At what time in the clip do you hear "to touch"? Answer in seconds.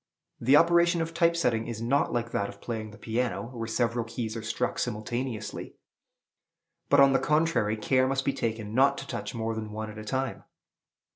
8.97-9.35